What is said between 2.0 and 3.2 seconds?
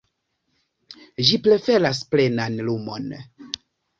plenan lumon.